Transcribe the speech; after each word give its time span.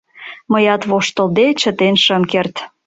Мыят 0.51 0.81
воштылде, 0.89 1.45
чытен 1.61 1.95
шым 2.03 2.23
керт. 2.31 2.55